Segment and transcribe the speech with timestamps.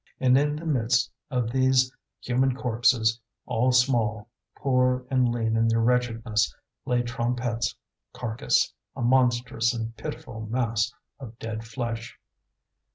[0.19, 5.79] And in the midst of these human corpses, all small, poor and lean in their
[5.79, 6.55] wretchedness,
[6.87, 7.75] lay Trompette's
[8.11, 12.17] carcass, a monstrous and pitiful mass of dead flesh.